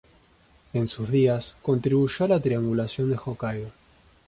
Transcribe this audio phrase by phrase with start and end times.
[0.73, 3.71] En sus días, contribuyó a la Triangulación de Hokkaido.